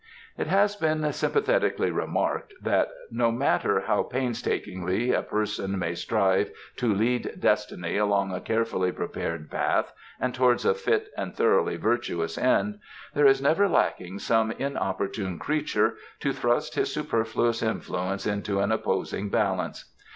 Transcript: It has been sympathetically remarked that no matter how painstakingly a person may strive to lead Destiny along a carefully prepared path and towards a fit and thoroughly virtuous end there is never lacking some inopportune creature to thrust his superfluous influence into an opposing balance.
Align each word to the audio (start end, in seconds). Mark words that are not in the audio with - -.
It 0.35 0.47
has 0.47 0.75
been 0.75 1.13
sympathetically 1.13 1.91
remarked 1.91 2.55
that 2.59 2.87
no 3.11 3.31
matter 3.31 3.81
how 3.81 4.01
painstakingly 4.01 5.13
a 5.13 5.21
person 5.21 5.77
may 5.77 5.93
strive 5.93 6.49
to 6.77 6.91
lead 6.91 7.35
Destiny 7.39 7.97
along 7.97 8.33
a 8.33 8.41
carefully 8.41 8.91
prepared 8.91 9.51
path 9.51 9.93
and 10.19 10.33
towards 10.33 10.65
a 10.65 10.73
fit 10.73 11.11
and 11.15 11.35
thoroughly 11.35 11.77
virtuous 11.77 12.35
end 12.39 12.79
there 13.13 13.27
is 13.27 13.43
never 13.43 13.67
lacking 13.69 14.17
some 14.17 14.49
inopportune 14.49 15.37
creature 15.37 15.97
to 16.19 16.33
thrust 16.33 16.73
his 16.73 16.91
superfluous 16.91 17.61
influence 17.61 18.25
into 18.25 18.59
an 18.59 18.71
opposing 18.71 19.29
balance. 19.29 19.91